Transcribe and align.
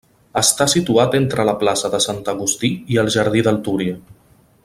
Està 0.39 0.65
situat 0.71 1.17
entre 1.17 1.45
la 1.49 1.53
plaça 1.65 1.91
de 1.97 2.01
Sant 2.07 2.23
Agustí 2.35 2.73
i 2.95 2.99
el 3.05 3.13
Jardí 3.17 3.47
del 3.51 3.61
Túria. 3.69 4.01